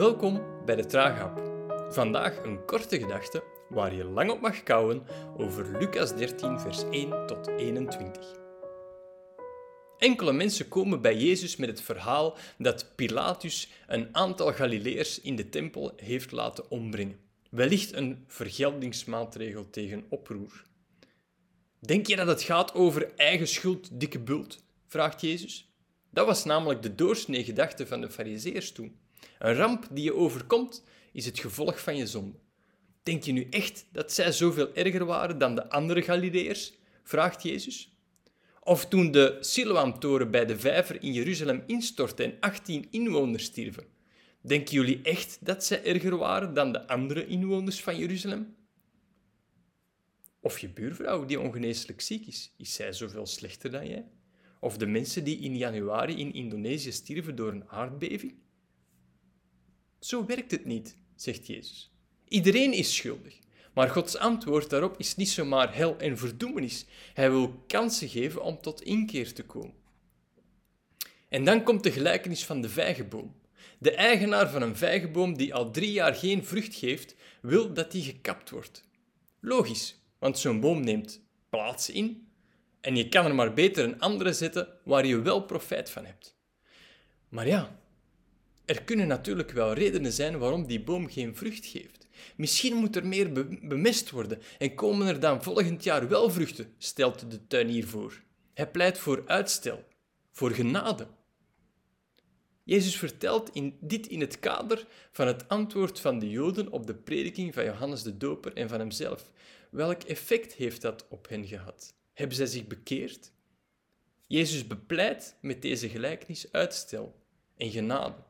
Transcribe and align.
Welkom 0.00 0.64
bij 0.64 0.76
de 0.76 0.86
Traaghap. 0.86 1.42
Vandaag 1.92 2.42
een 2.42 2.64
korte 2.64 2.98
gedachte 2.98 3.44
waar 3.68 3.94
je 3.94 4.04
lang 4.04 4.30
op 4.30 4.40
mag 4.40 4.62
kouwen 4.62 5.06
over 5.36 5.78
Lucas 5.78 6.16
13, 6.16 6.60
vers 6.60 6.82
1 6.90 7.26
tot 7.26 7.46
21. 7.46 8.36
Enkele 9.98 10.32
mensen 10.32 10.68
komen 10.68 11.00
bij 11.00 11.16
Jezus 11.16 11.56
met 11.56 11.68
het 11.68 11.80
verhaal 11.80 12.36
dat 12.58 12.92
Pilatus 12.94 13.70
een 13.86 14.08
aantal 14.12 14.52
Galileërs 14.52 15.20
in 15.20 15.36
de 15.36 15.48
tempel 15.48 15.92
heeft 15.96 16.32
laten 16.32 16.70
ombrengen. 16.70 17.20
Wellicht 17.50 17.92
een 17.92 18.24
vergeldingsmaatregel 18.26 19.70
tegen 19.70 20.04
oproer. 20.08 20.64
Denk 21.78 22.06
je 22.06 22.16
dat 22.16 22.26
het 22.26 22.42
gaat 22.42 22.74
over 22.74 23.14
eigen 23.16 23.48
schuld, 23.48 24.00
dikke 24.00 24.20
bult? 24.20 24.64
vraagt 24.86 25.20
Jezus. 25.20 25.72
Dat 26.10 26.26
was 26.26 26.44
namelijk 26.44 26.82
de 26.82 26.94
doorsnee 26.94 27.44
gedachte 27.44 27.86
van 27.86 28.00
de 28.00 28.10
Farizeërs 28.10 28.72
toen. 28.72 29.08
Een 29.38 29.54
ramp 29.54 29.88
die 29.90 30.04
je 30.04 30.14
overkomt, 30.14 30.84
is 31.12 31.24
het 31.24 31.38
gevolg 31.38 31.80
van 31.80 31.96
je 31.96 32.06
zonde. 32.06 32.38
Denk 33.02 33.22
je 33.22 33.32
nu 33.32 33.46
echt 33.50 33.86
dat 33.92 34.12
zij 34.12 34.32
zoveel 34.32 34.74
erger 34.74 35.04
waren 35.04 35.38
dan 35.38 35.54
de 35.54 35.70
andere 35.70 36.02
Galileërs? 36.02 36.72
vraagt 37.02 37.42
Jezus. 37.42 37.94
Of 38.60 38.86
toen 38.86 39.10
de 39.10 39.36
Siloam-toren 39.40 40.30
bij 40.30 40.46
de 40.46 40.58
vijver 40.58 41.02
in 41.02 41.12
Jeruzalem 41.12 41.62
instortte 41.66 42.24
en 42.24 42.36
18 42.40 42.86
inwoners 42.90 43.44
stierven. 43.44 43.84
Denken 44.40 44.74
jullie 44.74 45.02
echt 45.02 45.38
dat 45.40 45.64
zij 45.64 45.84
erger 45.84 46.16
waren 46.16 46.54
dan 46.54 46.72
de 46.72 46.86
andere 46.86 47.26
inwoners 47.26 47.82
van 47.82 47.96
Jeruzalem? 47.98 48.54
Of 50.40 50.58
je 50.58 50.68
buurvrouw 50.68 51.24
die 51.24 51.40
ongeneeslijk 51.40 52.00
ziek 52.00 52.26
is, 52.26 52.54
is 52.56 52.74
zij 52.74 52.92
zoveel 52.92 53.26
slechter 53.26 53.70
dan 53.70 53.86
jij? 53.86 54.08
Of 54.60 54.76
de 54.76 54.86
mensen 54.86 55.24
die 55.24 55.38
in 55.38 55.56
januari 55.56 56.18
in 56.18 56.32
Indonesië 56.32 56.92
stierven 56.92 57.36
door 57.36 57.52
een 57.52 57.68
aardbeving? 57.68 58.34
Zo 60.00 60.26
werkt 60.26 60.50
het 60.50 60.64
niet, 60.64 60.96
zegt 61.14 61.46
Jezus. 61.46 61.90
Iedereen 62.28 62.72
is 62.72 62.94
schuldig. 62.94 63.38
Maar 63.74 63.88
Gods 63.88 64.16
antwoord 64.16 64.70
daarop 64.70 64.98
is 64.98 65.16
niet 65.16 65.28
zomaar 65.28 65.74
hel 65.74 65.98
en 65.98 66.18
verdoemenis. 66.18 66.86
Hij 67.14 67.30
wil 67.30 67.64
kansen 67.66 68.08
geven 68.08 68.42
om 68.42 68.60
tot 68.60 68.82
inkeer 68.82 69.32
te 69.32 69.42
komen. 69.42 69.74
En 71.28 71.44
dan 71.44 71.62
komt 71.62 71.82
de 71.82 71.92
gelijkenis 71.92 72.44
van 72.44 72.60
de 72.60 72.68
vijgenboom. 72.68 73.34
De 73.78 73.94
eigenaar 73.94 74.50
van 74.50 74.62
een 74.62 74.76
vijgenboom 74.76 75.36
die 75.36 75.54
al 75.54 75.70
drie 75.70 75.92
jaar 75.92 76.14
geen 76.14 76.44
vrucht 76.44 76.74
geeft, 76.74 77.14
wil 77.42 77.72
dat 77.72 77.90
die 77.90 78.02
gekapt 78.02 78.50
wordt. 78.50 78.84
Logisch, 79.40 79.96
want 80.18 80.38
zo'n 80.38 80.60
boom 80.60 80.80
neemt 80.80 81.20
plaats 81.48 81.90
in 81.90 82.28
en 82.80 82.96
je 82.96 83.08
kan 83.08 83.24
er 83.24 83.34
maar 83.34 83.52
beter 83.54 83.84
een 83.84 84.00
andere 84.00 84.32
zetten 84.32 84.68
waar 84.84 85.06
je 85.06 85.20
wel 85.20 85.42
profijt 85.42 85.90
van 85.90 86.04
hebt. 86.04 86.36
Maar 87.28 87.46
ja, 87.46 87.79
er 88.70 88.82
kunnen 88.82 89.08
natuurlijk 89.08 89.50
wel 89.50 89.72
redenen 89.72 90.12
zijn 90.12 90.38
waarom 90.38 90.66
die 90.66 90.80
boom 90.80 91.08
geen 91.08 91.36
vrucht 91.36 91.66
geeft. 91.66 92.08
Misschien 92.36 92.76
moet 92.76 92.96
er 92.96 93.06
meer 93.06 93.32
bemest 93.68 94.10
worden 94.10 94.38
en 94.58 94.74
komen 94.74 95.06
er 95.06 95.20
dan 95.20 95.42
volgend 95.42 95.84
jaar 95.84 96.08
wel 96.08 96.30
vruchten, 96.30 96.74
stelt 96.78 97.30
de 97.30 97.46
tuinier 97.46 97.86
voor. 97.86 98.22
Hij 98.54 98.70
pleit 98.70 98.98
voor 98.98 99.22
uitstel, 99.26 99.84
voor 100.32 100.50
genade. 100.50 101.06
Jezus 102.64 102.96
vertelt 102.96 103.50
in, 103.52 103.76
dit 103.80 104.06
in 104.06 104.20
het 104.20 104.38
kader 104.38 104.86
van 105.12 105.26
het 105.26 105.48
antwoord 105.48 106.00
van 106.00 106.18
de 106.18 106.30
Joden 106.30 106.72
op 106.72 106.86
de 106.86 106.94
prediking 106.94 107.54
van 107.54 107.64
Johannes 107.64 108.02
de 108.02 108.16
Doper 108.16 108.52
en 108.52 108.68
van 108.68 108.78
hemzelf. 108.78 109.30
Welk 109.70 110.02
effect 110.02 110.52
heeft 110.52 110.82
dat 110.82 111.06
op 111.08 111.28
hen 111.28 111.46
gehad? 111.46 111.94
Hebben 112.12 112.36
zij 112.36 112.46
zich 112.46 112.66
bekeerd? 112.66 113.32
Jezus 114.26 114.66
bepleit 114.66 115.36
met 115.40 115.62
deze 115.62 115.88
gelijkenis 115.88 116.52
uitstel 116.52 117.14
en 117.56 117.70
genade 117.70 118.28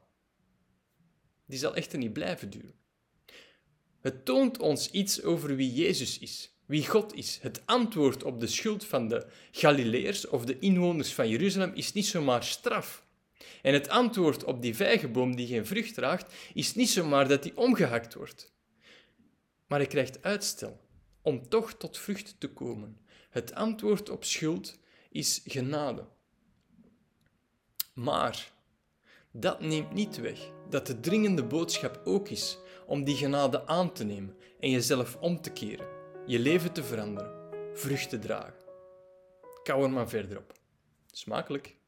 die 1.50 1.58
zal 1.58 1.74
echter 1.74 1.98
niet 1.98 2.12
blijven 2.12 2.50
duren. 2.50 2.74
Het 4.00 4.24
toont 4.24 4.58
ons 4.58 4.90
iets 4.90 5.22
over 5.22 5.56
wie 5.56 5.74
Jezus 5.74 6.18
is, 6.18 6.54
wie 6.66 6.86
God 6.86 7.14
is. 7.14 7.38
Het 7.42 7.62
antwoord 7.64 8.22
op 8.22 8.40
de 8.40 8.46
schuld 8.46 8.84
van 8.84 9.08
de 9.08 9.26
Galileërs 9.50 10.26
of 10.28 10.44
de 10.44 10.58
inwoners 10.58 11.14
van 11.14 11.28
Jeruzalem 11.28 11.72
is 11.74 11.92
niet 11.92 12.06
zomaar 12.06 12.44
straf. 12.44 13.04
En 13.62 13.72
het 13.72 13.88
antwoord 13.88 14.44
op 14.44 14.62
die 14.62 14.76
vijgenboom 14.76 15.36
die 15.36 15.46
geen 15.46 15.66
vrucht 15.66 15.94
draagt, 15.94 16.34
is 16.54 16.74
niet 16.74 16.90
zomaar 16.90 17.28
dat 17.28 17.42
die 17.42 17.56
omgehakt 17.56 18.14
wordt. 18.14 18.52
Maar 19.66 19.78
hij 19.78 19.88
krijgt 19.88 20.22
uitstel 20.22 20.80
om 21.22 21.48
toch 21.48 21.72
tot 21.72 21.98
vrucht 21.98 22.34
te 22.38 22.48
komen. 22.48 22.98
Het 23.30 23.54
antwoord 23.54 24.10
op 24.10 24.24
schuld 24.24 24.78
is 25.10 25.40
genade. 25.44 26.06
Maar 27.94 28.52
dat 29.32 29.60
neemt 29.60 29.92
niet 29.92 30.20
weg 30.20 30.38
dat 30.68 30.86
de 30.86 31.00
dringende 31.00 31.44
boodschap 31.44 32.00
ook 32.04 32.28
is 32.28 32.58
om 32.86 33.04
die 33.04 33.16
genade 33.16 33.66
aan 33.66 33.92
te 33.92 34.04
nemen 34.04 34.36
en 34.60 34.70
jezelf 34.70 35.16
om 35.16 35.40
te 35.40 35.50
keren, 35.50 35.86
je 36.26 36.38
leven 36.38 36.72
te 36.72 36.84
veranderen, 36.84 37.32
vrucht 37.74 38.08
te 38.08 38.18
dragen. 38.18 38.54
Kou 39.62 39.82
er 39.82 39.90
maar 39.90 40.08
verder 40.08 40.38
op. 40.38 40.52
Smakelijk. 41.12 41.79